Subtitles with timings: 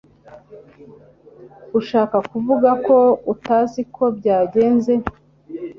[1.79, 2.97] Ushaka kuvuga ko
[3.33, 4.93] utazi uko byagenze